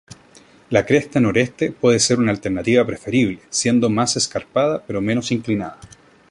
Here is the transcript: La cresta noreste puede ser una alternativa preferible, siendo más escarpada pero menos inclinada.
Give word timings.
La 0.71 0.83
cresta 0.83 1.19
noreste 1.19 1.71
puede 1.73 1.99
ser 1.99 2.17
una 2.17 2.31
alternativa 2.31 2.83
preferible, 2.83 3.39
siendo 3.51 3.87
más 3.87 4.17
escarpada 4.17 4.83
pero 4.87 4.99
menos 4.99 5.31
inclinada. 5.31 5.77